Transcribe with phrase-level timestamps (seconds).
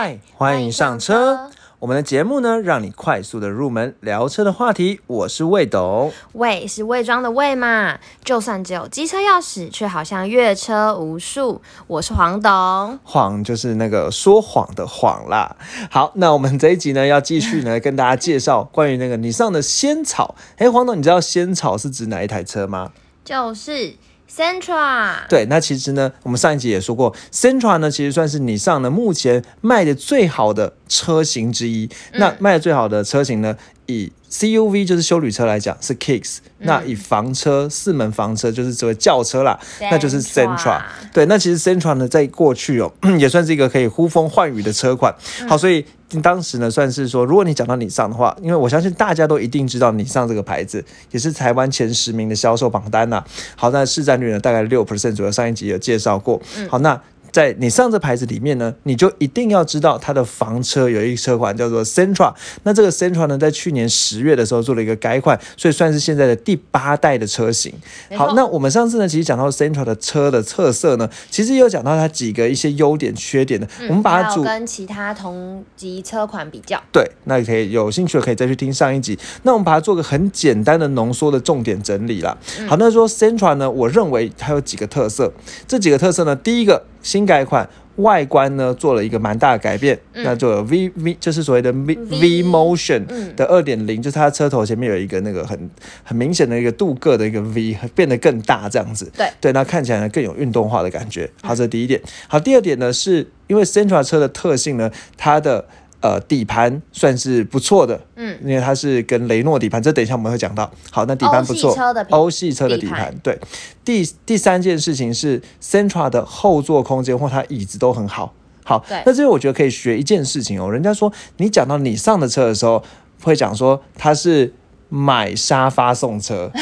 [0.00, 1.50] 嗨，欢迎上车。
[1.80, 5.00] 我们的节目呢，让你快速的入门聊车的话题。
[5.08, 7.98] 我是魏董，魏是魏庄的魏嘛？
[8.22, 11.60] 就算只有机车钥匙，却好像越车无数。
[11.88, 15.56] 我是黄董，谎就是那个说谎的谎啦。
[15.90, 20.36] 好，那我们这一集呢，要继续呢跟大家介绍 关于那个你上的仙草。
[20.58, 22.92] 哎，黄董，你知道仙草是指哪一台车吗？
[23.24, 23.96] 就是。
[24.30, 31.88] Centra 对，那其实呢，我们上一集也说过，Centra 呢，其实算是你上的目前卖的最好的车型之一。
[32.14, 33.56] 那卖的最好的车型呢，
[33.86, 40.82] 以 CUV 就是修旅车来讲是 Kicks，那以房车四门房车就是这个轿车啦，那就是 Centra。
[41.12, 45.14] 对，那其实 Centra 呢，在过去哦， 也算是一个可以呼风唤雨的车款。
[45.48, 45.84] 好，所以。
[46.22, 53.22] 当时呢，算是说，如果你讲到你上的话，因为我相信大家都一定知道你上这个牌子，也是台湾前十名的销售榜单呐。
[53.54, 56.40] 好，那市占率呢，大概六 percent 左右，上一集有介绍过。
[56.70, 56.98] 好，那。
[57.30, 62.32] 在你上这牌子里面呢，你就一定要知道它的房车有一车款叫做 Centra。
[62.62, 67.72] 那这个 Centra 呢，在去年十月的时候做了一个改款，所以算是现在的第八代的车型。
[68.16, 73.68] 好，那我们上次呢，其实讲到 Centra 的车的特色呢，其实也有讲到它几个一些优点、缺点的。
[73.88, 76.82] 我们把它组跟其他同级车款比较。
[76.92, 79.18] 对，那可以有兴趣的可以再去听上一集。
[79.42, 82.36] 那我们把它做个很简单的浓缩的重点整理啦。
[82.68, 85.32] 好，那说 Centra 呢，我认为它有几个特色。
[85.66, 86.84] 这几个特色呢，第一个。
[87.08, 93.02] 新改款外观呢做了一个蛮大的改变，那就 V V 就是所谓的 V V Motion
[93.34, 95.58] 的二点零，就是它车头前面有一个那个很
[96.04, 99.10] 很明显的一个镀铬的一个 V，变得更大这样子。
[99.16, 101.28] 对对，那看起来呢更有运动化的感觉。
[101.42, 101.98] 好，这是第一点。
[102.28, 105.66] 好，第二点呢是因为 Centra 车的特性呢，它的
[106.00, 110.70] 呃，底盘算是不错的，嗯，因为它是跟雷诺底盘，这等一下我们会讲到。
[110.92, 111.76] 好，那底盘不错，
[112.10, 113.36] 欧系车的底盘，对。
[113.84, 118.32] 第第三件事情是，Centra 的后座空间或它椅子都很好。
[118.64, 120.70] 好，那这边我觉得可以学一件事情哦。
[120.70, 122.84] 人家说你讲到你上的车的时候，
[123.22, 124.54] 会讲说它是
[124.88, 126.52] 买沙发送车，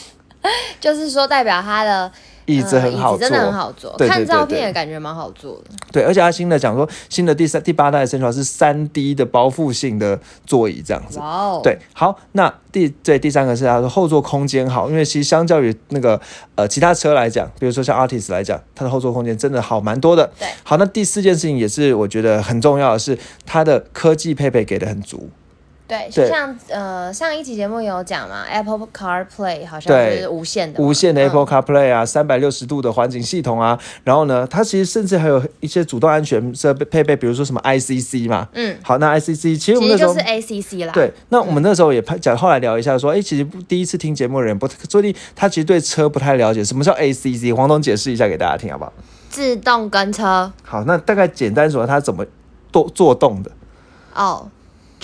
[0.78, 2.12] 就是说代表它的。
[2.46, 3.94] 椅子很好坐，真的很好坐。
[3.98, 5.70] 看照片也感觉蛮好坐的。
[5.92, 11.18] 对，而且它新的讲说，新的第三、第八代的 Centra 是三 D 的包覆性的座椅，这样子。
[11.18, 11.60] 哇哦。
[11.62, 16.20] 对，好，那第对第三个是它的后座空间好，因为其实相较于那个
[16.54, 20.30] 呃其他车来讲，比如说像 Artist 来讲，它的后座空间真的好蛮多的。
[20.38, 20.48] 对。
[20.62, 25.28] 好，那第四件事情也是我觉得很重要的是，它的科技配备给的很足。
[25.88, 47.54] 对，就像呃上一期节目有讲嘛，Apple CarPlay 好像是无线的，无线的 Apple CarPlay 啊，三百六十度的环境系统啊，然后呢，它其实甚至还有一些主动安全设备配备，比如说什么 ICC 嘛，嗯，好，那 ICC 其实我们那时候是 ACC 啦，对，那我们那时候也讲，后来聊一下说，哎，其实第一次听节目的人不，所以他其实对车不太了解，什么叫 ACC？
[47.54, 48.92] 黄总解释一下给大家听好不好？
[49.30, 50.52] 自动跟车。
[50.64, 52.26] 好，那大概简单说，它怎么
[52.72, 53.52] 做做动的？
[54.14, 54.50] 哦。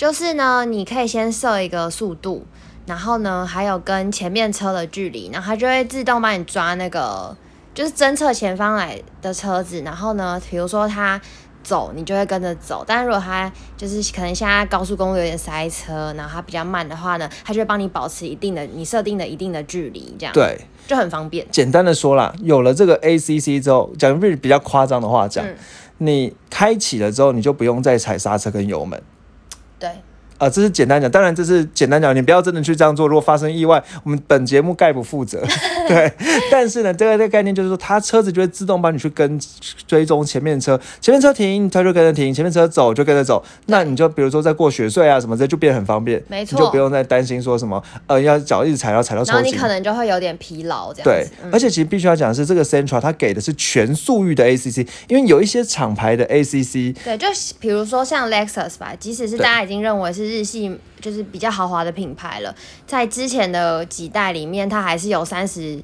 [0.03, 2.45] 就是呢，你可以先设一个速度，
[2.85, 7.33] 然后呢，还有跟前面车的距离，然后它就会自动帮你抓那个，
[7.73, 11.21] 就是侦测前方来的车子，然后呢，比如说它
[11.63, 12.83] 走，你就会跟着走。
[12.85, 21.47] 但如果它就是可能现在高速公路有点塞车，然后它比较慢的话呢，它就会帮你保持一定的你设定的一定的距离，这样对，就很方便。
[21.49, 25.45] 简单的说啦，有了这个 ACC 之后，讲句比较夸张的话讲，
[25.99, 29.01] 你开启了之后，你就不用再踩刹车跟油门。
[29.79, 29.89] 对，
[30.37, 35.43] 啊，这是简单讲，当然这是简单讲，你不要真的去这样做，如果发生意外，我们本节目概不负责。
[35.89, 36.11] 对，
[36.51, 39.39] 但是呢，这个这个概念就是说，它车子就会自动帮你去跟
[39.87, 43.43] 追踪前面车，前面车停，它就跟着停；前面车走就跟着走。
[43.67, 51.03] 那你就比如说在过雪隧啊什么，这就变很方便，没错，就不用再担心说什么呃要脚一直踩，到踩到抽筋，然后你可能就会有点疲劳这样。
[51.03, 57.27] 对，而且其实必须要讲的是，这个 Central 它给的是全速域的 ACC，因为有一些厂牌的 ACC，对，就
[57.59, 60.79] 比如说像 Lexus 吧，即使是大家已经认为是日系。
[61.03, 62.55] 就是比较豪华的品牌了，
[62.87, 65.83] 在之前的几代里面，它还是有三十。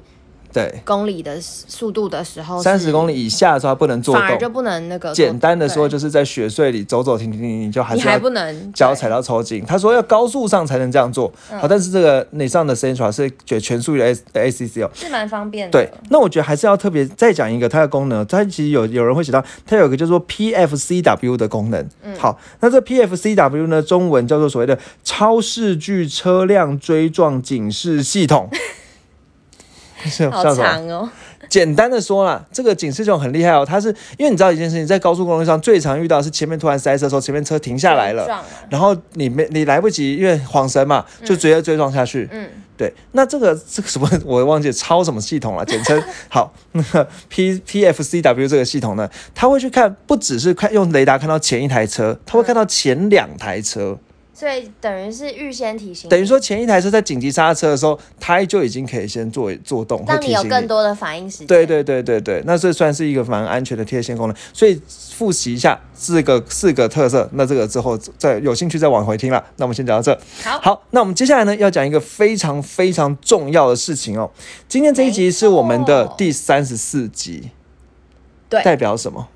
[0.52, 5.12] 对公里的速度的时候，三十公里以下的时候不能做动，反而就不能那个。
[5.12, 9.64] 简单的说，就是在雪隧里走走停停停，你就还是还不能脚踩到抽筋。
[9.64, 15.72] 他说要高速上才能这样做，好，但是这个你上的 Central 是全全速域的 A A C C 哦，是蛮方便的。
[15.72, 21.88] 对，那我觉得还是要特别再讲一个它的功能，它其实有有人会写到，它有个叫做 P F C W 的功能。
[22.02, 28.48] 嗯，好，那这 P F C W 呢，中文叫做所谓的超视距车辆追撞警示系统。
[30.30, 31.08] 好长哦！
[31.48, 33.88] 简单的说啦，这个警示系统很厉害哦，它是
[34.18, 42.28] 因为你知道一件事情，在高速公路上最常遇到的是前面突然塞车的时候，前面车停下来了，然后你没你来不及，因为晃神嘛，就直接追撞下去。
[42.30, 46.00] 嗯，对，那这个这个什么，我忘记超什么系统了，简称。
[46.28, 53.98] 好那个 P P F C W 这个系统呢，它会去看，不只是看用雷达看到前一台车，它会看到前两台车，
[54.40, 61.46] 所以等于是预先提醒，等于说前一台车在紧急刹车的时候，它就已经可以先做做动，会让你有更多的反应时间。
[61.46, 64.34] 对对对对对，那这算是一个蛮安全的贴线功能。
[64.54, 69.44] 所以复习一下四个四个特色，那这个之后再有兴趣再往回听了。
[69.56, 70.18] 那我们先讲到这。
[70.42, 74.30] 好，好，那我们接下来呢要讲一个非常非常重要的事情哦。
[74.66, 77.50] 今天这一集是我们的第三十四集，
[78.48, 79.28] 对代表什么？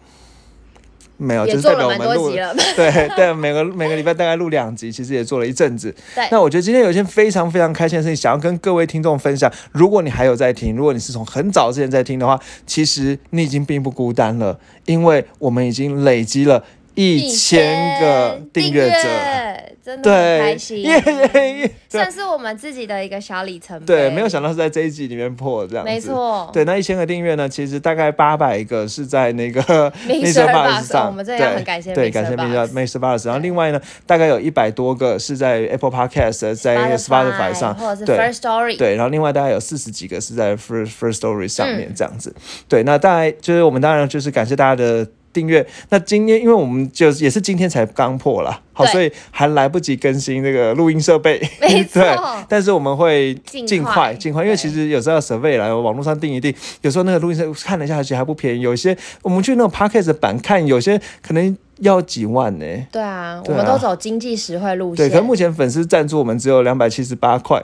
[1.16, 2.30] 没有，就是代表我们录。
[2.76, 5.94] 对对，每个每个礼拜大概录两集，其实也做了一阵子。
[6.14, 9.50] 对，那我觉得今天有一件非常非常开心的事情，想要跟各位听众分享。
[9.72, 16.64] 如果你还有在听，如果你是从很早之前在听的话，其实你已经并不孤单了，因为我们已经累积了
[16.94, 19.53] 一千个订阅者。
[19.84, 21.70] 阅，真的很对开，心，耶耶耶！
[21.90, 23.86] 对算是我们自己的一个小里程碑。
[23.86, 25.90] 对，没有想到是在这一集里面破这样子。
[25.90, 29.62] 没错，对，那一千个订阅呢，其实大概八百个是在那个
[30.08, 32.68] Box Box，上，我们真的要对很感谢对，感谢 Mr.
[32.68, 33.26] Mixer Bus。
[33.26, 42.34] 然后另外呢，大概有一百多个是在 Apple Podcast，在 Spotify 上，或者是对 First Story，对，然后另外大概有四十几个是在 First First Story 上面嗯这样子。
[42.68, 45.66] 对，那大概就是我们当然就是感谢大家的订阅。
[45.90, 51.38] 那今天因为我们就也是今天才刚破啦，好，所以还来不及更新那个录音设备。
[51.60, 52.16] 没错 对，
[52.48, 58.62] 但是我们会尽尽快快尽快，因为其实有时候要 survey 来网络上订一订，有时候那个录音设看了一下，其实还不便宜。
[58.62, 65.16] 有些我们去那种 podcast 的版看，有些可能要几万呢、对啊，对啊我们都走经济实惠路线对，线。
[65.18, 67.60] 可是目前粉丝赞助我们只有两百七十八块，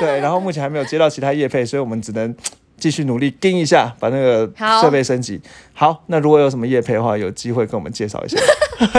[0.00, 2.34] 对，然后目前还没有接到其他业费，所以我们只能
[2.84, 4.46] 继续努力盯一下，把那个
[4.82, 5.40] 设备升级。
[5.72, 8.38] 好，那如果有什么业配的话，有机会跟我们介绍一下。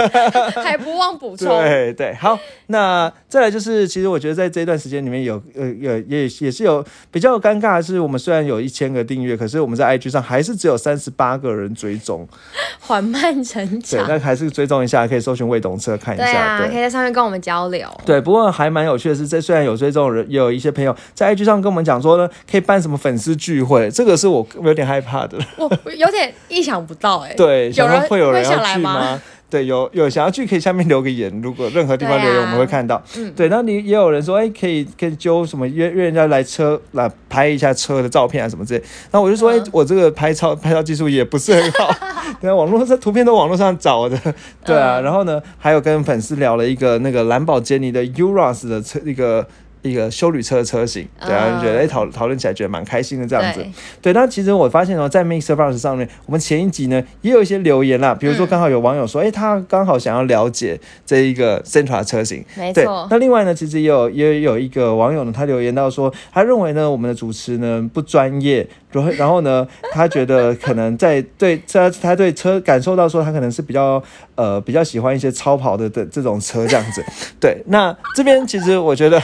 [0.63, 1.47] 还不忘补充。
[1.61, 2.37] 对对，好，
[2.67, 12.27] 那再来就是，其实我觉得在这一段时间里面有呃有也也是有比较尴尬的是，我们虽然有一千个订阅，可是我们在 IG 上还是只有三十八个人追踪。
[12.81, 14.07] 缓慢成对，长。
[14.09, 16.25] 那还是追踪一下，可以搜寻未懂车看一下。
[16.25, 17.87] 对啊，可以在上面跟我们交流。
[18.05, 25.37] 对，不过还蛮有趣的是，这虽然有追踪人，也有一些朋友在 IG 上跟我们讲说呢，可以办什么粉丝聚会，这个是我有点害怕的。
[25.57, 27.33] 我我有点意想不到哎。
[27.37, 29.21] 对，有人会有人要去吗？
[29.47, 33.01] 对，有有想要去可以下面留个言，如果任何地方留言啊我们会看到。
[33.15, 38.79] 嗯对，那你也有人说，哎、可以可以揪什么约约人家来车来拍一下车的照片啊什么之类。
[39.11, 41.89] 然后我就说，哎、嗯我这个拍照拍照技术也不是很好，
[42.41, 44.19] 对啊，网络上图片都网络上找的，
[44.65, 44.99] 对啊。
[44.99, 49.47] 嗯然后呢，还有跟粉丝聊了一个那个兰博基尼的 Urus 的车一个。
[49.89, 53.59] 一个修旅车的车型，对啊，觉得哎讨讨论起来觉得蛮开心的这样子。
[54.01, 62.43] 对对，那其实我发现哦，在 Mixer Box 上面，我们前一集呢也有一些留言啦，比如说嗯刚好有网友说，哎、他刚好想要了解这一个 Sentra 车型。
[62.55, 63.07] 对没错，。
[63.09, 74.01] 那另外呢，其实也有也有一个网友呢，他留言到说，他认为呢我们的主持呢不专业，然后然后呢，他觉得可能在对车，他对车感受到说他可能是比较
[74.35, 77.03] 呃比较喜欢一些超跑的的这种车这样子。
[77.39, 79.21] 对，那这边其实我觉得。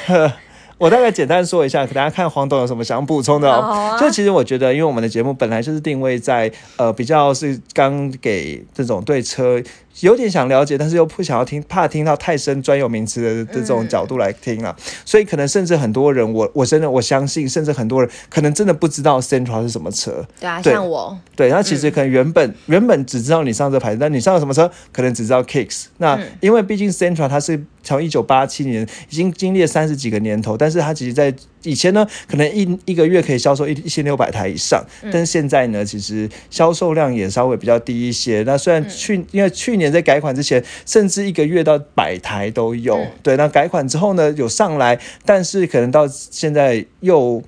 [0.82, 3.96] 我大概简单说一下，给大家看黄董有什么想补充的哦。
[4.00, 9.62] 就其实我觉得，因为我们的节目本来就是定位在呃比较是刚给这种对车
[10.00, 14.76] 有点想了解，但是又不想要听，怕听到太深专有名词的的这种角度来听啊。
[15.06, 20.26] 所以可能甚至很多人，我我真的我相信，甚至很多人可能真的不知道 Central 是什么车。
[20.40, 25.86] 对啊，对像我，对，那其实可能原本、原本只知道你上这牌子，但你上了什么车，可能只知道 Kicks。
[25.98, 31.34] 那、嗯因为毕竟 Central 它是从一九八七年已经经历了三十几个年头，但是它其实在
[31.64, 38.44] 以前呢，可能一一个月可以销售一一千六百台以上，但是现在呢，其实销售量也稍微比较低一些。
[38.46, 43.12] 那虽然去、因为去年在改款之前，甚至一个月到百台都有，嗯。
[43.24, 47.42] 对，那改款之后呢有上来，但是可能到现在又。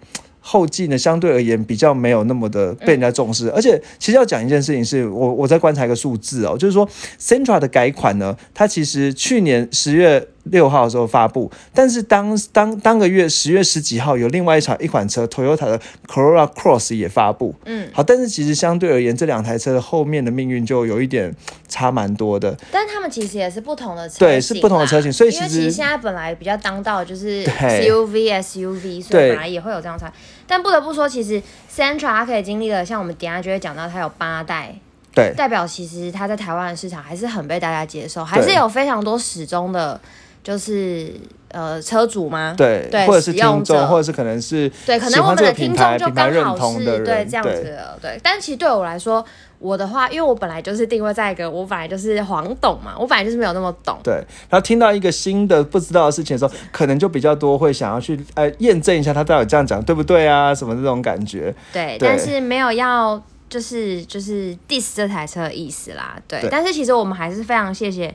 [0.45, 6.85] 后继呢，相对而言比较没有那么的被人家重视，而且其实要讲一件事情是，我我在观察一个数字哦，就是说
[7.17, 21.33] Centra 的改款呢，它其实去年十月六号的时候发布，但是当当当个月十月十几号有另外一场一款车 Toyota 的 Corolla Cross 也发布，嗯，好，但是其实相对而言，这两台车的后面的命运就有一点
[21.67, 27.83] 差蛮多的，但他们其实也是不同的车型对是不同的车型所以其实其实现在本来比较当道的就是对。
[27.83, 30.11] CUV、SUV，所以本来也会有这样差。
[30.47, 31.41] 但不得不说，其实
[31.73, 34.73] Sentra 它可以经历了，像我们等下就会讲到，它有八代，
[35.13, 35.33] 对。
[35.35, 39.99] 代表其实它在台湾的市场还是很被大家接受，还是有非常多始终的
[40.43, 41.13] 就是
[41.49, 42.53] 呃车主吗？
[42.57, 48.19] 对，对或者是听众，或者是可能是对，可能我们的听众就刚好是对这样子的，对。
[48.21, 49.23] 但其实对我来说，
[49.59, 53.97] 我的话，因为我本来就是定位在一个，我本来就是黄懂嘛，我本来就是没有那么懂。
[54.03, 54.15] 对，
[54.49, 61.55] 然后听到一个新的不知道的事情的时候，可能就比较多会想要去呃验证一下他到底这样讲对不对啊，什么这种感觉。
[61.71, 66.17] 对，对但是没有要就是就是 diss 这台车的意思啦。
[66.27, 68.13] 对，对但是其实我们还是非常谢谢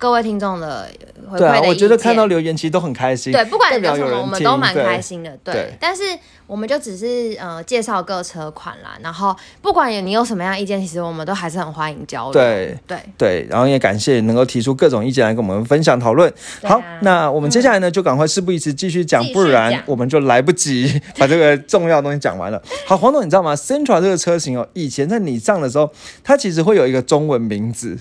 [0.00, 0.88] 各位听众的
[1.28, 1.68] 回馈的意见。
[1.68, 3.30] 我觉得看到留言其实都很开心。
[3.32, 5.30] 对，不管代你聊什么，我们都蛮开心的。
[5.44, 6.02] 对，对但是
[6.46, 12.32] 我们就只是呃介绍各车款啦，然后不管有你有什么样的意见，其实我们都还是很欢迎交流。
[12.32, 16.32] 对对，对，然后也感谢能够提出各种意见来跟我们分享讨论。
[16.62, 22.60] 好那我们接下来呢，就赶快事不宜迟，继续讲，不然我们就来不及把这个重要的东西讲完了。
[22.86, 25.92] 好，黄总，你知道吗？Central 这个车型哦，以前在你上的时候，
[26.24, 27.98] 它其实会有一个中文名字，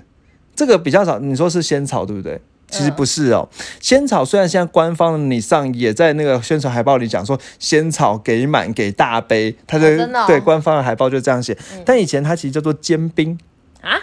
[0.59, 1.17] 这个比较少。
[1.19, 2.41] 你说是仙草对不对？
[2.69, 3.47] 其实不是哦，
[3.79, 13.39] 仙草虽然现在官方的你上也在那个宣传海报里讲说仙草给满给大杯，它的,、哦的哦对官方的海报就这样写，但以前它其实叫做煎冰。
[13.81, 13.97] 啊，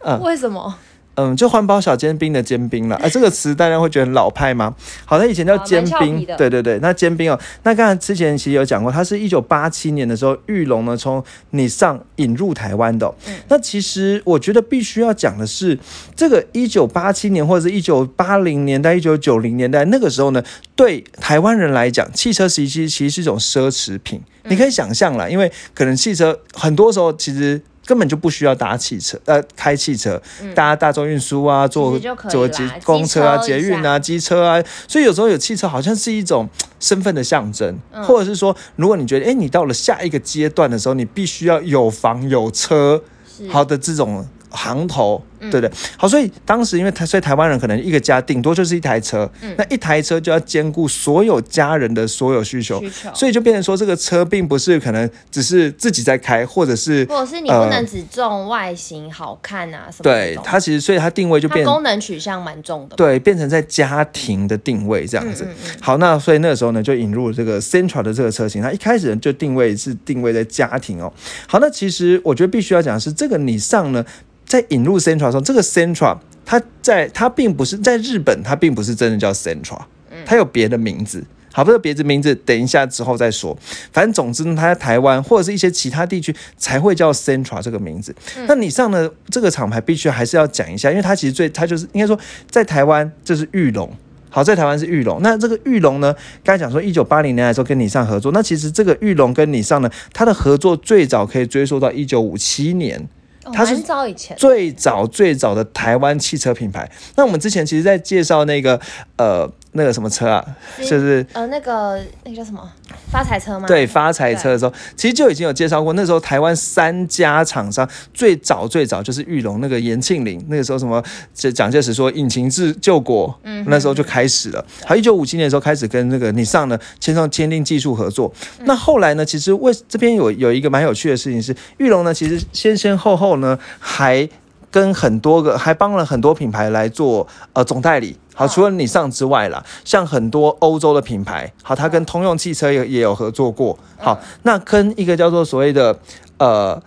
[0.00, 0.76] 嗯为什么？
[1.20, 2.94] 嗯，就环保小煎饼的煎饼了。
[2.96, 4.72] 哎、这个词大家会觉得很老派吗？
[5.04, 13.14] 好，它以前叫啊煎蛮俏皮饼，对对对，那煎饼哦，那刚才之前其实有讲过，它是一九八七年的时候，玉龙呢从你上引入台湾的哦、
[13.48, 15.76] 那其实我觉得必须要讲的是，
[16.14, 20.40] 这个一九八七年或者是一九八零年代、一九九零年代那个时候呢，
[20.76, 24.20] 对台湾人来讲，汽车其实其实是一种奢侈品。
[24.44, 27.60] 你可以想象啦，因为可能汽车很多时候其实。
[27.88, 30.20] 根本就不需要搭汽车，呃，开汽车，
[30.54, 36.46] 搭大众运输啊，坐坐捷公车啊、捷运啊、机车啊，所以有时候有汽车好像是一种
[36.78, 38.04] 身份的象征，嗯。
[38.04, 43.02] 或者是说，如果你觉得，哎，你到了下一个阶段的时候，你必须要有房有车，
[43.48, 45.70] 好的这种行头，嗯对不对？
[45.96, 62.96] 好，所以当时因为台，所以台湾人可能一个家顶多就是一台车，嗯那一台车就要兼顾所有家人的所有需求，需求，所以就变成说，这个车并不是可能只是自己在开，或者是或者是你不能只重外形好看啊什么对它其实，所以它定位就变它功能取向蛮重的。
[62.96, 65.46] 对，变成在家庭的定位这样子。
[65.80, 71.12] 好，那所以那个时候呢，就引入这个 Central 的这个车型，它一开始就定位是定位在家庭哦。
[71.46, 74.04] 好，那其实我觉得必须要讲的是，这个你上呢，
[74.48, 79.78] 在引入 CENTRA 的时候，这个 Sentra 它在它并不是在日本，它并不是真的叫 CENTRA，
[80.26, 81.22] 它有别的名字。
[81.50, 83.56] 好，不是别的名字等一下之后再说。
[83.92, 88.14] 反正总之呢，它在台湾或者是一些其他地区才会叫 Centra 这个名字。
[88.46, 92.16] 那你上的这个厂牌必须还是要讲一下，因为它其实最它就是应该说
[92.48, 93.90] 在台湾就是玉龙。
[94.30, 95.20] 好，在台湾是玉龙。
[95.20, 96.14] 那这个玉龙呢，
[96.44, 103.08] 刚才讲说一九八零年代的时候跟你上合作，那其实这个玉龙跟你上呢，它的合作最早可以追溯到一九五七年。
[103.48, 106.90] 哦它是蛮早以前，最早最早的台湾汽车品牌。
[107.16, 108.80] 那我们之前其实，在介绍那个
[109.16, 110.44] 呃那个什么车啊，
[110.78, 112.70] 就是呃那个那个叫什么
[113.10, 113.66] 发财车吗？
[113.66, 115.94] 对发财车的时候，其实就已经有介绍过。
[115.94, 121.02] 那时候台湾三家厂商最早最早就是玉龙那个严庆林，那个时候什么
[121.34, 124.64] 这蒋介石说引擎自救国，嗯那时候就开始了。
[124.84, 128.32] 好，一九五七年的时候开始跟那个你上呢签上签订技术合作。
[128.58, 134.28] 嗯那后来呢，其实为这边有有一个蛮有趣的事情是，玉龙呢其实先先后后呢还。
[134.70, 138.16] 跟很多个还帮了很多品牌来做呃总代理。
[138.34, 143.76] 好，除了你上之外啦，像很多欧洲的品牌，好，它跟通用汽车也也有合作过。
[143.96, 145.98] 好，那跟一个叫做所谓的
[146.38, 146.80] 呃，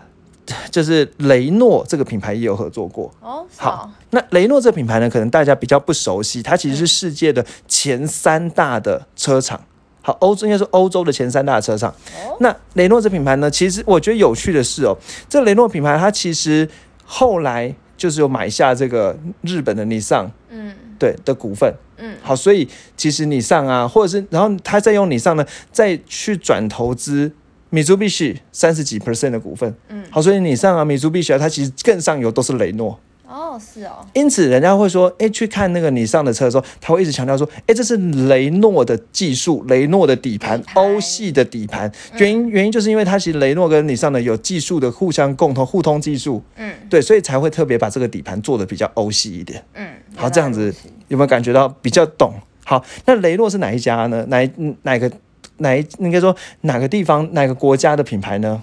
[0.70, 3.14] 就是雷诺这个品牌也有合作过。
[3.20, 9.60] 哦，好哦，那雷诺这个品牌呢，可能大家比较不熟悉，它其实是世界的前三大的车厂。
[10.02, 11.94] 好，欧洲应该是欧洲的前三大车厂。
[12.26, 14.98] 哦那雷诺这品牌呢，其实我觉得有趣的是哦，
[15.28, 16.68] 这雷诺品牌它其实
[17.14, 21.74] 后来就是有买下这个日本的尼桑，嗯对的股份。
[21.98, 22.66] 嗯，好，所以
[22.96, 27.30] 其实你上啊，或者是然后他再用尼桑呢，再去转投资
[27.70, 29.76] 米珠必须三十几 percent 的股份。
[29.90, 32.98] 嗯，好，所以你上啊，米珠必须啊，它其实更上游都是雷诺。
[33.32, 37.96] 哦是哦，因此，人家会说，哎，去看那个你上的车的时候，他会一直强调说，哎，这是
[38.28, 41.90] 雷诺的技术，雷诺的底盘欧系的底盘。
[42.18, 49.64] 原因原因就是因为它其实雷诺跟你上的有技术的互相共同互通技术，嗯对，所以才会特别把这个底盘做的比较欧系一点。
[49.76, 50.74] 嗯，好，这样子
[51.08, 52.34] 有没有感觉到比较懂？
[52.66, 54.26] 好，那雷诺是哪一家呢？
[54.28, 54.50] 哪
[54.84, 55.10] 哪个
[55.58, 58.62] 哪一应该说哪个地方哪个国家的品牌呢？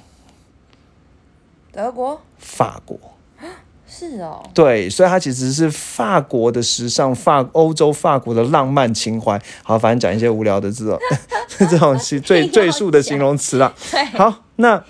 [1.72, 2.98] 德国法国。
[3.88, 9.40] 是哦，对，所以它其实是法国的时尚，法欧洲法国的浪漫情怀。
[9.62, 10.98] 好，反正讲一些无聊的字哦
[11.58, 13.72] 这种是最硬 要赘述的形容词啦。
[14.14, 14.82] 好，那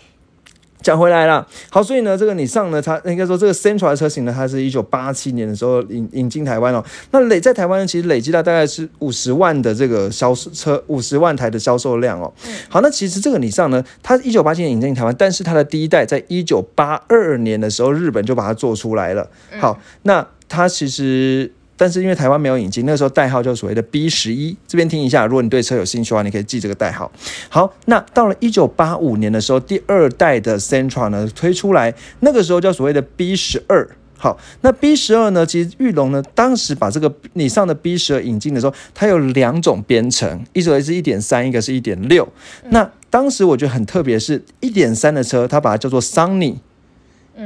[0.88, 6.82] 讲回来了，好，所以呢，这个你上呢，它应该说这个 Sentra 的车型呢，它是一九八七年的时候引引进台湾哦。
[7.10, 12.32] 那累在台湾呢，其实累积到大概是五十万的这个销售车，五十万台的销售量哦。
[12.70, 19.28] 好，那其实这个你上呢，它一九八七年引进台湾，但是它的第一代在一九八二年的时候，日本就把它做出来了。
[19.60, 21.52] 好，那它其实。
[21.78, 24.54] 但是因为台湾没有引进，那个时候代号就所谓的 B 十一。
[24.66, 27.10] 这边听一下，如果你对车有兴趣的话，你可以记这个代号。
[27.48, 33.88] 好，那到了一九八五年的时候，第二代的 Sentra 呢推出来，那个时候叫所谓的 B 十二。
[34.20, 42.26] 好，那 B 十二呢，其实玉龙呢当时把这个你上的 B 十二引进的时候，它有两种编程，一种是一点三，一个是一点六。
[42.70, 46.56] 那当时我觉得很特别，是一点三的车，它把它叫做 Sunny，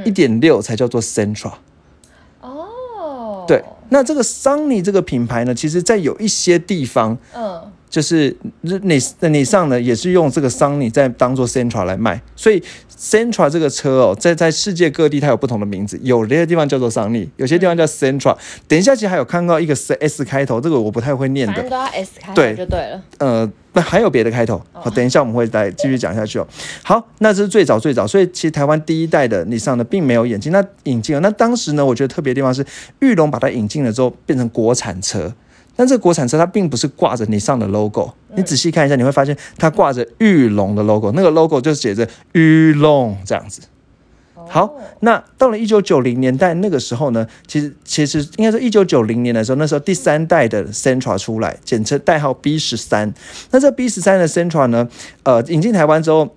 [0.03, 1.53] 一点六才叫做 Centra。
[2.41, 3.63] 哦，对。
[3.89, 12.59] 那这个桑尼这个品牌呢，其实在有一些地方，嗯，就是你你上呢也是用这个桑尼在当做 Sentra 来卖，所以
[12.97, 18.35] Sentra 这个车哦，在在世界各地它有不同的名字，有些地方叫做桑尼，有些地方叫 Sentra。
[18.67, 23.03] 等一下，其实还有看到一个 S 开头，这个我不太会念的，都要 S 开头就对了。
[23.19, 23.51] 呃。
[23.75, 26.47] 那还有别的开头，好，等一下我们会再继续讲下去哦。
[26.83, 31.21] 好，那这是最早最早，所以其实台湾第一代的你上的并没有引进，那引进了。
[31.21, 32.63] 那当时呢，我觉得特别的地方是
[32.99, 35.33] 玉龙把它引进了之后变成国产车，
[35.75, 43.61] 但这个国产车它并不是挂着你上的 logo，你仔细看一下，你会发现它挂着玉龙的 logo，那个 logo 就写着玉龙这样子。
[44.47, 53.13] 好，那到了一九九零年代那个时候呢，其实其实应该说一九九零年的时候，那时候第三代的 centra 出来，简称代号 B 十三。
[53.51, 54.87] 那这 B 十三的 centra 呢，
[55.23, 56.35] 呃，引进台湾之后。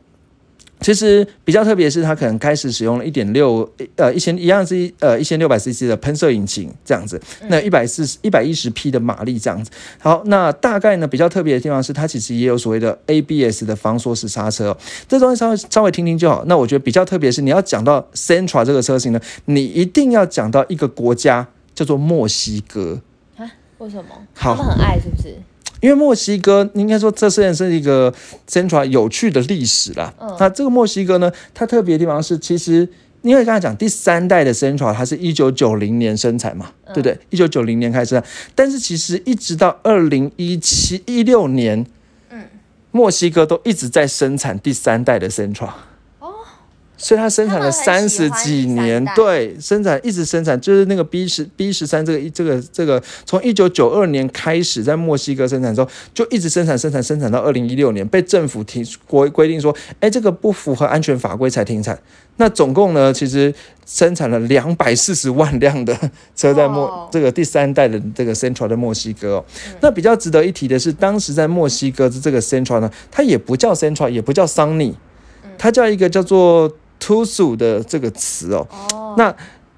[0.80, 9.71] 其实比较特别是，它可能开始使用了一点六呃一千一样是呃一千六百 CC 的喷射引擎这样子，那一百四十一百一十匹的马力这样子。
[9.99, 14.76] 好，那大概呢比较特别的地方是，它其实也有所谓的 ABS 的防锁式刹车，
[15.09, 16.45] 这东西稍微稍微听听就好。
[16.47, 23.00] 那我觉得比较特别是，你要讲到 Centra 这个车型呢，你一定要讲到一个国家叫做墨西哥
[23.37, 23.50] 啊？
[23.78, 24.04] 为什么？
[24.35, 25.37] 他们很爱是不是？
[25.87, 28.12] 因为墨西哥应该说，这虽然是一个
[28.50, 30.12] Sentra 有趣的历史啦。
[30.40, 32.88] 那这个墨西哥呢，它特别的地方是，其实
[33.23, 37.16] 因为刚才讲第三代的 Sentra，它是一九九零年生产嘛，对不对？
[37.31, 38.21] 一九九零年开始，
[38.57, 41.87] 但是其实一直到二零一七一六年，
[42.31, 42.43] 嗯，
[42.90, 45.69] 墨西哥都一直在生产第三代的 Sentra。
[46.97, 61.99] 所以它生产了三十几年，对，生产一直生产，就是那个 B 十 B 十三这个这个这个，从一九九二年开始在墨西哥生产之后，就一直生产生产生产到二零一六年，被政府停规规定说，哎，这个不符合安全法规才停产。
[62.38, 65.94] 那总共呢，其实生产了两百四十万辆的
[66.35, 69.44] 车在墨这个第三代的这个 Central 的墨西哥。
[69.81, 74.94] 那比较值得一提的是，当时在墨西哥的这个 Central 呢，它也不叫 Central，也不叫 Sunny，
[75.59, 76.75] 它叫一个叫做。
[77.07, 78.66] 突出的这个词哦，
[79.16, 79.33] 那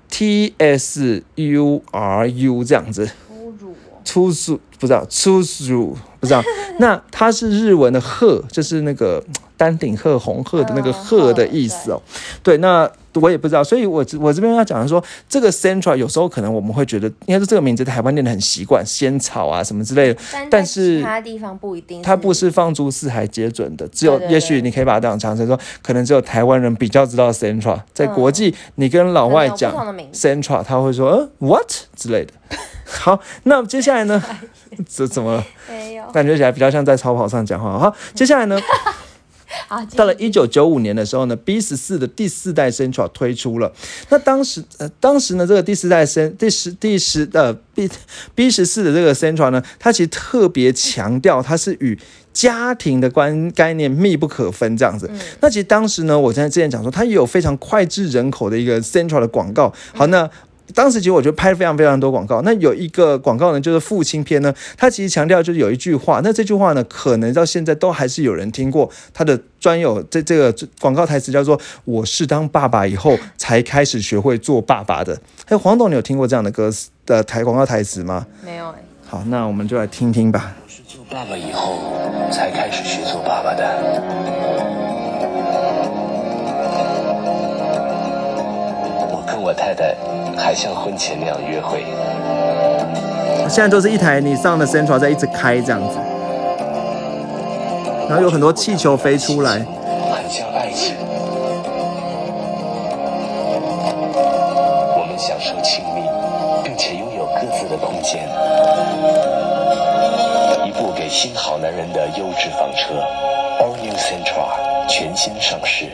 [0.09, 6.43] T S U R U 这样子，突入，突出不知道，粗俗不知道，
[6.81, 9.23] 那它是日文的鹤，就是那个。
[9.59, 12.01] 丹顶鹤、红鹤的那个鹤的意思哦，
[12.45, 29.72] 对，那我也不知道，所以我我这边要讲的说，这个 Central 有时候可能我们会觉得，应该是这个名字台湾念的很习惯，仙草啊什么之类的，但是其他地方不一定，它不是放诸四海皆准的，只有也许你可以把它当成常说，可能只有台湾人比较知道 Central，在国际你跟老外讲
[30.12, 32.33] Central，他会说呃 What 之类的。
[32.90, 34.22] 好，那接下来呢？
[34.88, 35.46] 这怎么了？
[35.68, 37.78] 没有，感觉起来比较像在超跑上讲话。
[37.78, 38.59] 好，接下来呢？
[39.97, 43.73] 到了一九九五年的时候呢，B 十四的第四代 Sentra 推出了。
[44.09, 47.88] 那当时，呃，当时呢，这个第四代 Sen 第十第十呃 B
[48.35, 51.99] B 十四的这个 Sentra 呢，它其实特别强调它是与
[52.33, 55.11] 家庭的关概念密不可分这样子。
[55.40, 59.73] 那其实当时呢，我在之前讲说，它也有非常脍炙人口的一个 Sentra 的广告。
[59.94, 60.31] 好，那。
[60.74, 75.18] 当时其实我觉得拍了非常非常多广告，那有一个广告呢，就是父亲篇呢，它其实强调就是有一句话，那这句话呢，可能到现在都还是有人听过，它的专有这这个广告台词叫做“我是当爸爸以后才开始学会做爸爸的”。
[75.48, 76.70] 哎，黄董，你有听过这样的歌
[77.07, 78.26] 的台广告台词吗？
[78.44, 78.74] 没有哎。
[79.07, 80.54] 好，那我们就来听听吧。
[80.62, 81.78] 我是做爸爸以后
[82.31, 83.64] 才开始学做爸爸的。
[89.11, 89.96] 我跟我太太
[90.38, 91.85] 还像婚前那样约会。
[93.48, 95.98] 现在都是一台你上的 Central 在一直开这样子，
[98.09, 100.94] 然后有很多气球飞出来，很像爱情。
[104.96, 106.03] 我们享受亲密，
[106.62, 108.29] 并且拥有各自的空间。
[110.66, 112.94] 一部给新好男人的优质房车
[113.61, 115.87] ，All New Central 全新上市。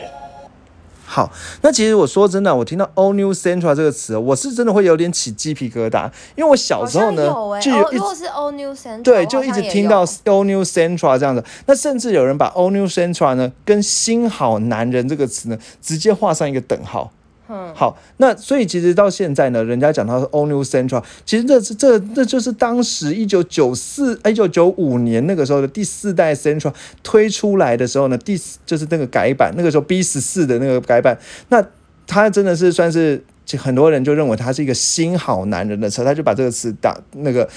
[1.05, 1.29] 好，
[1.65, 7.27] 那其实我说真的，我听到 All New centra” 这个词，我是真的会有点起鸡皮疙瘩，因为我小时候呢
[7.59, 17.11] 就有一哦如果是 All New Central，对，就一直听到有 All New centra” 这样的，那甚至有人把 All New centra” 呢跟新好男人这个词呢直接画上一个等号。
[17.47, 31.17] 好，那所以其实到现在呢，人家讲到是 All New Central，其实这是这这就是当时一九九四一九九五年那个时候的第四代 Central 推出来的时候呢，第四就是那个改版，那个时候 B 十四的那个改版，
[31.49, 31.63] 那
[32.07, 37.47] 它真的是算是就很多人就认为它是一个新好男人的车，他就把这个词打那个。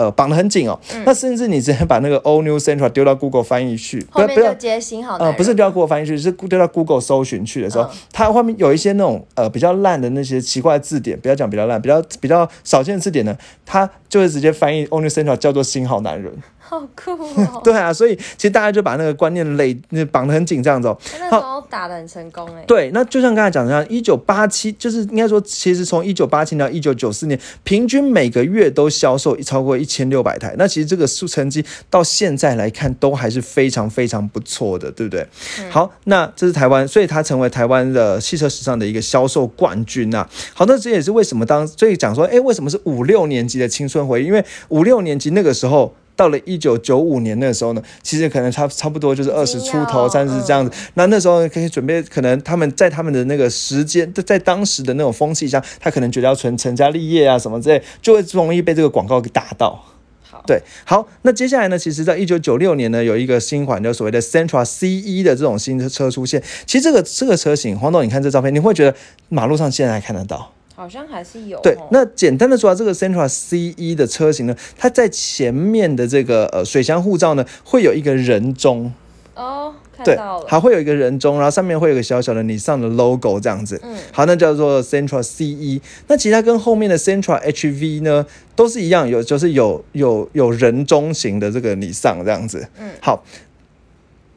[0.00, 0.80] 呃，绑得很紧哦。
[0.94, 13.36] 嗯那甚至你直接把那个 All New Central 丢到 Google 翻译去，不后要不要面就接新好呃，不是丢到 Google 翻译去，是丢到 Google 搜寻去的时候，嗯它后面有一些那种呃比较烂的那些奇怪的字典，不要讲比较烂，比较比较少见的字典呢，
[13.66, 16.32] 它就会直接翻译 o l New Central 叫做新好男人。
[16.70, 17.60] 好酷哦！
[17.64, 20.96] 对啊，所以其实大家就把那个观念累那绑得很紧这样子哦。
[21.18, 30.54] 那时候打的很成功哎、对，那就像刚才讲的一样，一九八七就是应该说，其实从一九八七到一九九四年，平均每个月都销售超过一千六百台。
[30.56, 35.26] 那其实这个数成绩到现在来看，都还是非常非常不错的，对不对？
[35.70, 40.28] 好，那这是台湾，所以它成为台湾的汽车史上的一个销售冠军啊。
[40.54, 44.26] 好，那这也是为什么当所以讲说，哎，为什么是五六年级的青春回忆？
[44.26, 45.92] 因为五六年级那个时候。
[46.20, 50.70] 到了一九九五年那个时候呢，其实可能差差不多就是二十出头、要三十这样子。
[50.92, 59.82] 那那时候可以准备，可能他们在他们的那个时间，在当时的那种风气下，他可能觉得要成成家立业啊什么之类，就会容易被这个广告给打到。
[60.22, 66.42] 好，对，好，那接下来呢，其实在一九九六年呢，有一个新款，就所谓的 Sentra C 一的这种新的车出现。
[66.66, 68.94] 其实这个这个车型，黄董，你看这照片，你会觉得
[69.30, 70.52] 马路上现在还看得到。
[70.80, 78.90] 好像还是有对哦，那简单的说啊，这个 Sentra C 一的车型呢，它在前面的这个呃水箱护罩呢，会有一个人中，
[79.34, 83.78] 哦，看对到，了，还会有一个人中，然后上面会有一个小小的你上的 logo 这样子。
[83.84, 85.78] 嗯，好，那叫做 Centra C 一。
[86.06, 88.24] 那其实它跟后面的 Centra HV 呢
[88.56, 92.66] 都是一样，有就是有有有人中型的这个你上这样子。
[92.78, 93.22] 嗯，好，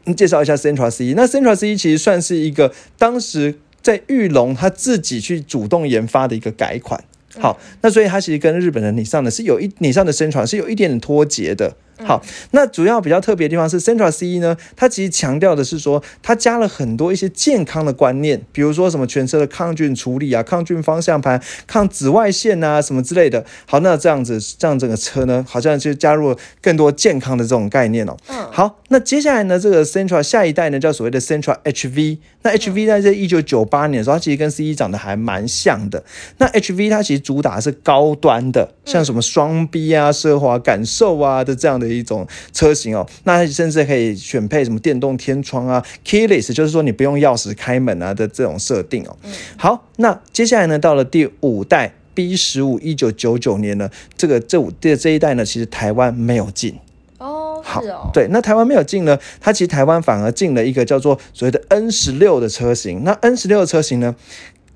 [0.04, 1.14] 你介绍一下 Centra C 一。
[1.14, 7.04] 那 Centra C 一其实算是一个当时在玉龙他自己去主动研发的一个改款。
[7.40, 11.76] 好，那所以它其实跟日本的你上的是有一你上的 Sentra 是有一点点脱节的。
[12.04, 23.46] 好，那主要比较特别的地方是 Central C 一呢，它其实强调的是说，它加了很多一些健康的观念，比如说什么全车的抗菌处理啊、抗菌方向盘、抗紫外线啊什么之类的。
[23.66, 28.18] 好，那这样子，这样整个车呢，好像就加入了更多健康的这种概念哦。
[28.28, 32.18] 嗯好，那接下来呢，这个 Central 下一代呢叫所谓的 Central HV。
[32.44, 36.04] 那 HV 在这一九九八年的时候，它其实跟 C 一长得还蛮像的。
[36.38, 43.08] 那 HV 它其实主打是高端的，像什么双 B 啊、奢华感受啊的这样的一种车型哦。
[43.24, 49.16] 那它甚至可以选配什么电动天窗啊、keyless，就是说你不用钥匙开门啊的这种设定哦。
[49.58, 56.76] 好，那接下来呢，到了第五代 B 十五，一九九九年呢，这个这五这这一代呢，其实台湾没有进。
[57.24, 57.82] 哦，好
[58.14, 63.06] 对，那台湾没有进呢，它其实台湾反而进了一个叫做所谓的 N 十六的车型。
[63.06, 64.14] 那 N 十六的车型呢，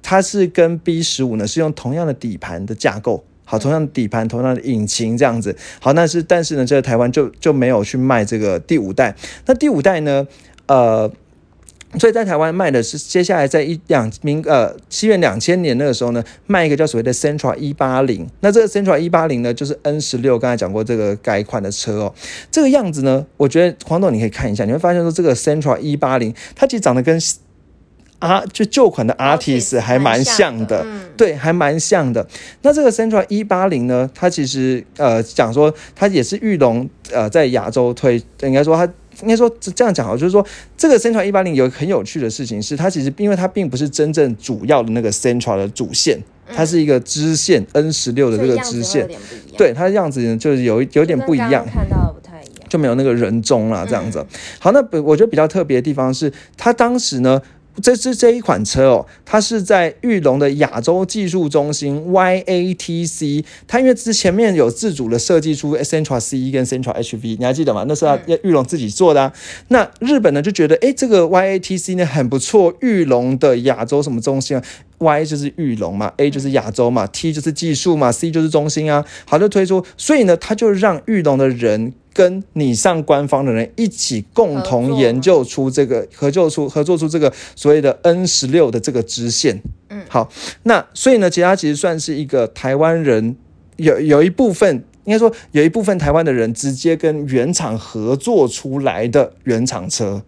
[0.01, 3.25] 它是跟 B 十五呢是用同样的底盘的架构。
[3.43, 5.55] 好，同样的底盘，同样的引擎这样子。
[5.81, 9.15] 好，那是但是呢，这个台湾就就没有去卖这个第五代。
[9.45, 10.27] 那第五代呢，
[10.67, 11.09] 呃，
[11.97, 18.27] 所以在台湾卖的是接下来在一两明呃七月两千年那个时候呢，卖一个叫所谓的 Central 一八零。
[18.41, 22.13] 那这个 Central 一八零呢，就是 N 十六，刚才讲过这个改款的车哦。
[22.51, 27.17] 这个样子呢，我觉得黄董你可以看一下，你会发现说这个 Central 一八零，它其实长得跟
[28.19, 30.83] 啊就旧款的 Artis 还蛮像的。
[30.85, 32.27] 嗯，对，还蛮像的。
[32.63, 38.91] 那这个 Central 一八零呢，它其实呃讲说它也是玉龙呃在亚洲推，应该说它。
[39.21, 40.45] 应该说这样讲好，就是说
[40.77, 46.19] 这个 Central 一八零有很有趣的事情是，它其实因为它并不是真正主要的那个 Central 的主线，
[46.53, 49.07] 它是一个支线 N 十六的这个支线，
[49.57, 51.65] 对它的样子就是有一有点不一样。
[51.65, 54.25] 看到的不太一样，就没有那个人中啦，这样子。
[54.59, 57.41] 好，那不我觉得比较特别的地方是，它当时呢。
[57.81, 67.85] 这这这一款车哦，它是在玉龙的亚洲技术中心 YATC，它因为之前面有自主的设计出 Sentra C 一跟 Sentra HV，你还记得吗？
[67.87, 69.33] 那是要玉龙自己做的啊。
[69.67, 74.63] 那日本呢就觉得，哎，这个 YATC 呢很不错，玉龙的亚洲什么中心啊
[74.99, 79.05] ？Y 就是玉龙嘛，A 就是亚洲嘛，T 就是技术嘛，C 就是中心啊。
[79.25, 89.61] 好，就推出，所以呢，他就让玉龙的人跟你上官方的人一起共同研究出这个合作出合作出这个所谓的 N 十六的这个支线。
[89.89, 90.27] 嗯，好，
[90.63, 93.35] 那所以呢，其实它其实算是一个台湾人
[93.75, 94.83] 有有一部分。
[95.05, 100.23] 应该说，有一部分台湾的人直接跟原厂合作出来的原厂车，嗯，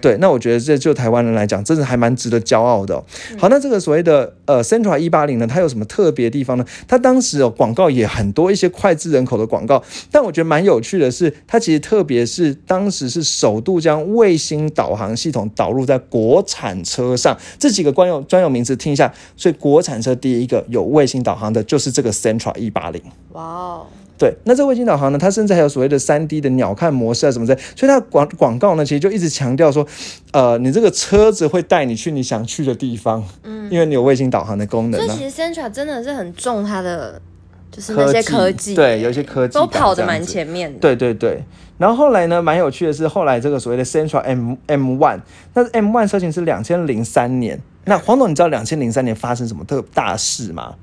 [0.00, 3.04] 对，那我觉得这就台湾人来讲，真的还蛮值得骄傲的哦、
[3.38, 6.64] 好，那这个所谓的呃 Centra 一八零呢，它有什么特别的地方呢？
[6.86, 19.12] 它当时哦广告也很多一些脍炙人口的广告，但我觉得蛮有趣的是，它其实特别是当时是首度将卫星导航系统导入在国产车上，这几个专有专有名词听一下。
[19.36, 23.02] 所以国产车第一个有卫星导航的就是这个 Centra 一八零。
[23.32, 23.86] 哇哦，
[24.18, 29.86] 对，那这个卫星导航呢，它甚至还有所谓的三 D 的鸟瞰模式啊什么之类，所以它广广告呢，其实就一直强调说，
[30.32, 37.22] 呃，你这个车子会带你去你想去的地方，嗯，因为你有卫星导航的功能啊，所以其实 Centra 真的是很重它的，
[37.70, 40.78] 就是那些科技，对，有一些科技都跑得蛮前面的。
[40.80, 41.42] 对对对，
[41.78, 45.20] 然后后来呢，蛮有趣的是，后来这个所谓的 Central M M One，
[45.54, 47.60] 那 M One 车型是两千零三年。
[47.84, 50.74] 那黄总，你知道两千零三年发生什么特大事吗？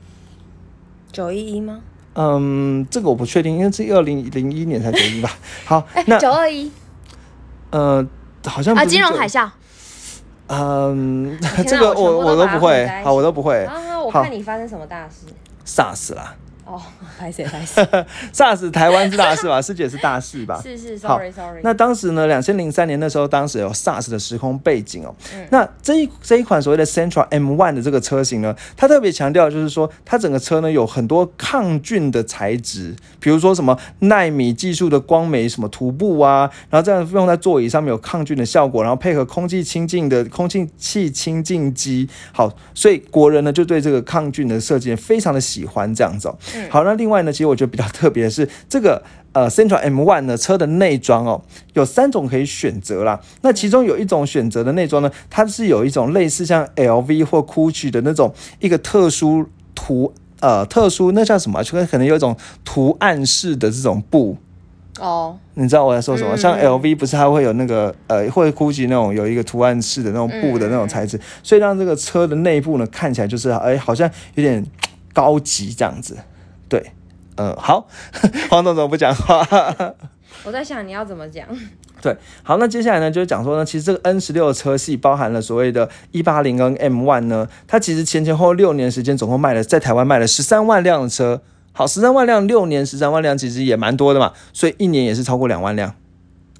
[1.11, 1.81] 九一一吗？
[2.15, 5.29] 嗯，这个我不确定，因为是二零零一年才九一吧。
[5.65, 6.71] 好，哎，那九二一
[7.71, 8.05] 呃，
[8.45, 9.49] 好像不啊，金融海啸。
[10.47, 13.65] 嗯，这个我我我都不会好，我都不会。
[13.65, 15.25] 啊，我看你发生什么大事。
[15.65, 16.81] SARS 啦哦，
[17.19, 17.83] 拍谁拍谁
[18.33, 19.61] ？，SARS 台湾是大事吧？
[19.61, 20.59] 师姐是大事吧？
[20.65, 21.61] 是是，sorry sorry。
[21.63, 25.15] 那当时呢，两千零三年那时候，当时有 SARS 的时空背景哦。
[25.33, 46.35] 嗯那这一这一款所谓的 Central M One 的这个车型呢，它特别强调就是说，它整个车呢有很多抗菌的材质，比如说什么纳米技术的光媒什么涂布啊，然后这样用在座椅上面有抗菌的效果，然后配合空气清净的空气气清净机，好，所以国人呢就对这个抗菌的设计非常的喜欢这样子哦。
[46.69, 49.01] 好，那另外呢，其实我觉得比较特别的是这个。
[49.35, 53.19] 呃，Central M One 呢车的内装哦，有三种可以选择啦。
[53.41, 61.63] 那其中有一种选择的内装呢，它是有一种类似像 LV 或 Gucci 的那种一个特殊图呃特殊那叫什么啊？
[61.63, 64.37] 就可能有一种图案式的这种布。
[65.01, 66.33] 哦，你知道我在说什么？
[66.33, 74.65] 嗯像 LV 不是它会有那个呃，或者 GUCCI 那种有一个图案式的那种布的那种材质，所以让这个车的内部呢看起来就是哎，好像有点
[75.11, 76.15] 高级这样子。
[76.67, 76.91] 对，
[77.37, 77.87] 嗯，好，
[78.49, 79.45] 黄总怎么不讲话？
[80.43, 81.47] 我在想你要怎么讲。
[82.01, 91.41] 对，好，那接下来呢，就是讲说呢，其实这个 N 十六的车系包含了所谓的一八零跟 M one 呢，它其实前前后后六年时间，总共卖了在台湾卖了十三万辆的车。
[91.71, 95.93] 好，十三万辆，六年十三万辆，其实也蛮多的嘛，所以一年也是超过两万辆。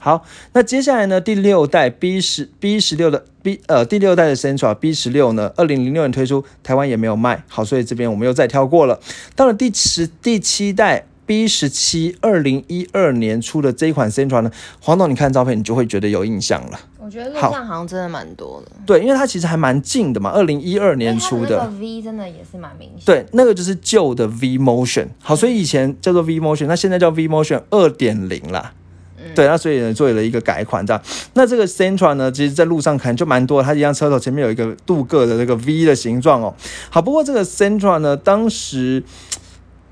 [0.06, 7.44] 好，那接下来呢，第六代 B 十 B 十六的 B 呃第六代的 Sentra B 十六呢，二零零六年推出，台湾也没有卖。
[7.48, 9.00] 好，所以这边我们又再跳过了。
[9.36, 16.80] 到了第十第七代 B 十七，二零一二年出的这一款 Sentra 呢，黄总你看照片，你就会觉得有印象了。
[17.00, 18.72] 我觉得路好上好像真的蛮多的。
[18.86, 21.58] 对，因为它其实还蛮近的嘛，二零一二年出的。
[21.58, 23.02] 那个 V 真的也是蛮明显。
[23.08, 25.08] 对，那个就是旧的 V Motion。
[25.20, 28.74] 好，所以以前叫做 V Motion，那现在叫 V Motion 二点零啦。
[29.34, 31.02] 对，那所以呢做了一个改款这样。
[31.34, 36.54] 那这个 Sentra 呢，其实在路上看就蛮多，它一样车头前面有一个镀铬的这个 V 的形状哦。
[36.90, 39.04] 好，不过这个 Sentra 呢，当时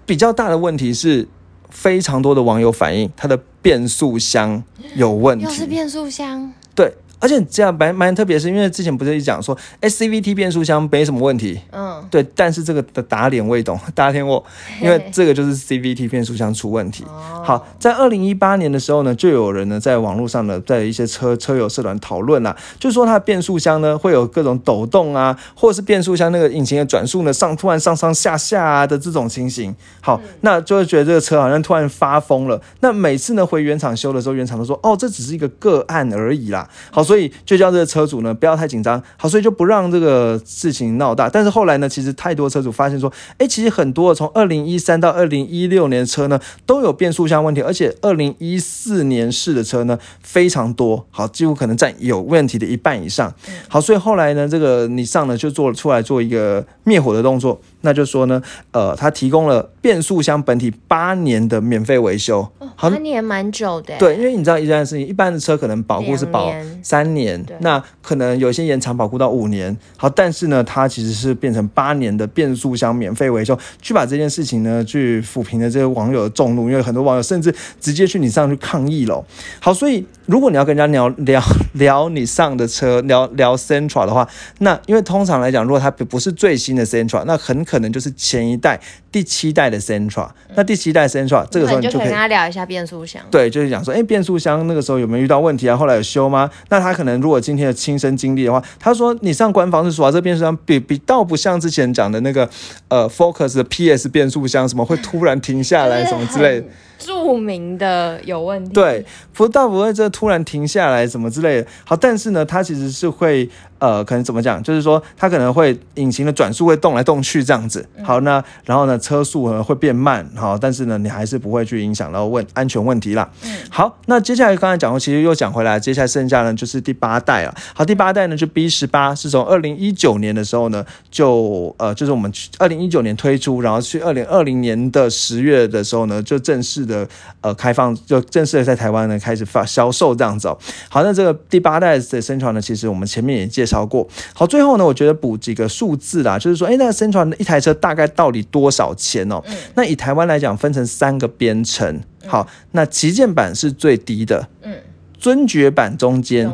[0.06, 1.28] 比较大的问题是，
[1.70, 4.64] 非常多的网友反映它的变速箱
[4.96, 5.46] 有问题。
[5.46, 14.44] 又是变速箱，对，而且这样蛮蛮特别，是因为之前不是一讲说，SCVT 变速箱没什么问题，嗯，对，但是这个的打脸未懂，大家听过，
[14.84, 17.06] 因为这个就是 CVT 变速箱出问题。
[17.06, 29.74] 哦好，在二零一八年的时候呢，就有人呢在网络上呢，在一些车车友社团讨论啦，就说它的变速箱呢会有各种抖动啊，或者是变速箱那个引擎的转速呢上突然上上下下啊的这种情形。
[30.02, 32.62] 好，那就会觉得这个车好像突然发疯了。
[32.82, 36.70] 那每次呢回原厂修的时候，原厂都说哦这只是一个个案而已啦。
[36.92, 39.00] 好，所以所以就叫这个车主呢不要太紧张。
[39.18, 41.30] 好，所以就不让这个事情闹大。
[41.30, 53.32] 但是后来呢，其实太多车主发现说，哎，其实很多从二零一三到二零一六年车呢都有变速箱问题，而且二零一四年式的车呢非常多，好，几乎可能占有问题的一半以上。
[53.68, 58.42] 好，所以后来呢，这个你上呢就做出来做一个灭火的动作，那就说呢，
[58.72, 62.46] 呃，它提供了变速箱本体八年的免费维修。
[62.76, 63.96] 好它年蛮久的。
[64.00, 69.78] 对，因为你知道一件事情，一般的车可能保固是保三年，那可能有些延长保固到五年。
[69.96, 79.24] 好，但是呢，它其实是变成八年的变速箱免费维修，去把这件事情呢去抚平了这些网友的众怒，因为很多网友甚至直接去你上去抗议了。
[79.60, 84.28] 好，所以如果你要跟人家聊聊聊你上的车，聊聊 Central 的话，
[84.60, 88.80] 那因为通常来讲，如果它不是最新的 Central，那很可能就是前一代
[89.14, 93.22] 第七代的 Sentra，、那第七代 Sentra 这个时候你就可以跟他聊一下变速箱。
[93.30, 95.78] 对，就是讲说，哎，变速箱那个时候有没有遇到问题啊？
[95.78, 96.50] 后来有修吗？
[96.70, 102.50] 那他可能如果今天的亲身经历的话，他说你上官方是说啊，这变速箱比比倒不像之前讲的那个
[102.88, 106.68] 呃 Focus 的 PS 变速箱，什么会突然停下来什么之类的。
[107.04, 108.72] 著名的有问题。
[108.72, 111.68] 对，不倒不会这突然停下来什么之类的。
[111.84, 113.50] 好，但是呢，它其实是会
[113.84, 117.86] 呃，可能怎么讲，就是说它可能会引擎的转速会动来动去这样子。
[118.02, 123.30] 好，那然后呢，车速呢会变慢，好，但是呢，你还是不会去影响到问安全问题啦。
[123.70, 127.54] 好，那接下来刚才讲过，其实又讲回来，接下来剩下呢就是第八代了。
[127.74, 137.06] 好，第八代呢就 B 十八，是从二零一九年的时候呢，就呃就是我们二零一九年推出，然后去二零二零年的十月的时候呢，就正式的
[137.42, 140.58] 呃开放，就正式的在台湾呢开始发销售这样子哦。
[140.88, 144.06] 好，那这个第八代的 Sentra 呢，其实我们前面也介绍过。
[144.34, 149.42] 好，最后呢，我觉得补几个数字啦，就是说，哎，那个 Sentra 的一台车大概到底多少钱哦？
[149.76, 152.02] 那以台湾来讲，分成三个编程。
[152.28, 154.74] 好，那旗舰版是最低的，嗯，
[155.18, 156.52] 尊爵版中间，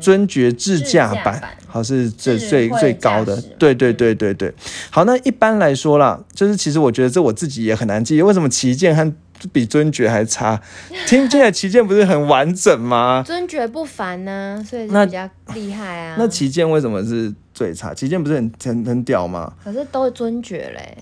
[0.00, 4.52] 尊爵智驾版版好是最最最高的，对对对对对。
[4.90, 9.12] 好，那一般来说啦，就是其实我觉得这我自己也很难记，为什么旗舰和
[9.52, 10.60] 比尊爵还差？
[11.06, 13.22] 听起来旗舰不是很完整吗？
[13.26, 16.16] 尊爵不凡呢、所以那比较厉害啊。
[16.18, 17.92] 那旗舰为什么是最差？
[17.94, 19.52] 旗舰不是很很很屌吗？
[19.62, 20.98] 可是都尊爵嘞，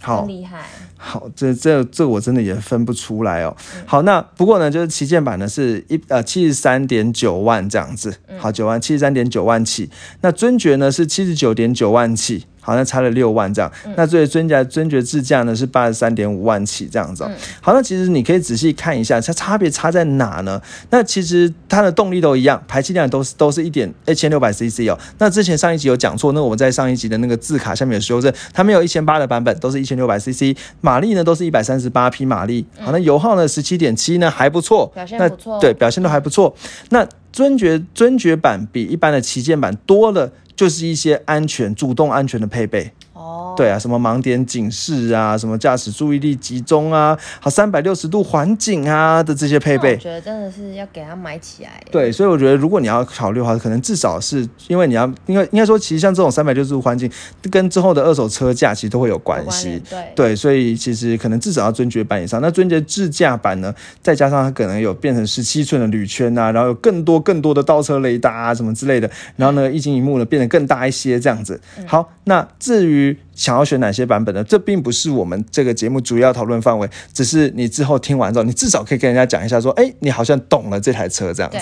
[0.00, 0.64] 好很，厉害。
[0.96, 3.56] 好，这这这我真的也分不出来哦。
[3.76, 9.88] 嗯好，那不过呢，就是旗舰版呢是一呃七十三点九万这样子，嗯好九万七十三点九万起。
[10.22, 13.72] 那尊爵呢是七十九点九万起，好，像差了六万这样。
[13.86, 17.24] 嗯那最尊爵尊爵智驾呢是八十三点五万起这样子、
[17.62, 20.60] 好，那其实你可以仔细看一下，它差别差在哪呢？
[20.90, 24.98] 那其实它的动力都一样，排气量都是都是一点一千六百 CC 哦。
[25.18, 32.66] 那之前上一集有讲错，那我们在上一集的那个字卡下面有修正，它没有一千八的版本，都是一千六百 CC，马力呢都是一百三十八匹马力。
[32.78, 36.54] 好，那油耗呢十七点七呢还不错，表现那不错对，表现都还不错。
[36.90, 42.92] 那尊爵尊爵版比一般的旗舰版多了，就是一些安全主动安全的配备。
[43.18, 49.94] 哦，对啊，什么盲点警示啊，什么驾驶注意力集中啊，好三百六十度环景啊的这些配备。
[49.94, 51.82] 我觉得真的是要给它买起来。
[51.90, 57.10] 对，所以我觉得如果你要考虑的话，可能至少是因为你要，因为应该说，其实像这种三百六十度环境，
[57.50, 59.82] 跟之后的二手车价其实都会有关系。
[59.90, 62.40] 对对，所以其实可能至少要尊爵版以上。
[62.40, 71.60] 那尊爵智驾版呢，再加上它可能有变成十七寸的铝圈啊，然后有更多更多的倒车雷达啊什么之类的，然后呢，液晶一幕呢变得更大一些这样子。
[71.86, 74.42] 好，那至于想要选哪些版本呢？
[74.44, 81.58] 这并不是我们这个节目主要讨论范围，只是你之后听完之后，你至少可以跟人家讲一下，说，哎，你好像懂了这台车这样子。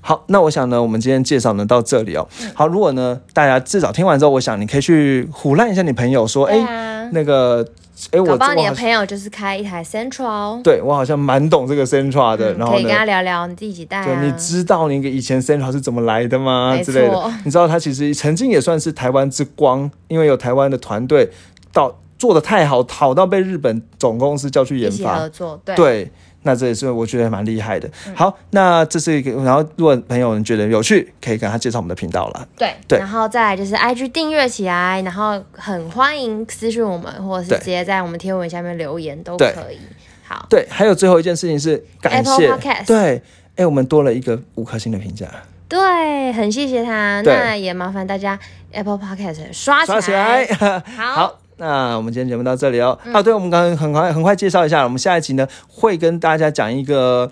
[0.00, 2.28] 好，那我想呢，我们今天介绍呢到这里哦。
[2.42, 7.66] 嗯好，如果呢大家至少听完之后，我想你可以去唬烂一下你朋友，说，哎、那个，
[8.10, 12.92] 哎，我搞不好我好像你的朋友就是开一台 Central，对我好像蛮懂这个 Central 的，嗯然后可以跟。
[12.92, 14.22] 他聊聊你第几代对，啊？
[14.22, 16.76] 你知道那个以前 Central 是怎么来的吗？
[16.82, 21.30] 之类的，你知道他其实曾经也算是台湾之光，因为有台湾的团队
[21.72, 25.28] 到做的太好，好到被日本总公司叫去研发合。
[25.28, 26.12] 作，对对，
[26.44, 27.90] 那这也是我觉得蛮厉害的。
[28.14, 32.48] 好，那这是一个，然后如果朋友们觉得有趣，可以跟他介绍我们的频道了。
[32.56, 39.78] 对对然后再来就是 IG 订阅起来，然后很欢迎私讯我们，或者是直接在我们贴文下面留言都可以。
[40.26, 43.22] 好，对，还有最后一件事情是感 Apple 谢 Podcast 对，
[43.56, 45.26] 哎，我们多了一个五颗星的评价，
[45.68, 48.38] 对，很谢谢他，对那也麻烦大家
[48.72, 50.46] Apple Podcast 刷刷起来。
[50.46, 52.98] 好 好，那我们今天节目到这里哦。
[53.04, 57.30] 嗯啊，对，我们刚刚很快很快介绍一下，我们下一集呢会跟大家讲一个。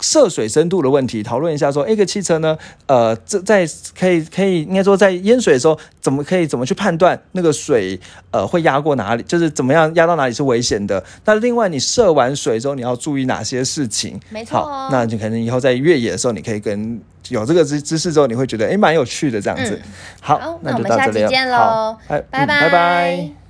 [0.00, 3.66] 涉水深度的问题，讨论一下说，一个汽车呢，呃，这在
[3.98, 7.98] 可以可以应该说在淹水的时候，怎么可以怎么去判断那个水
[8.30, 11.02] 呃会压过哪里，就是怎么样压到哪里是危险的。
[11.24, 14.20] 那另外你涉完水之后，你要注意哪些事情？
[14.30, 19.82] 没错好，那你可能以后在越野的时候，你可以跟有这个知知识之后，你会觉得诶蛮有趣的这样子。
[20.20, 23.47] 好，好那那我们下就到这里了集见好喽拜拜拜拜。